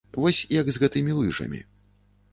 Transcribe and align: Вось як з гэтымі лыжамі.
Вось 0.23 0.39
як 0.61 0.71
з 0.71 0.81
гэтымі 0.83 1.17
лыжамі. 1.21 1.61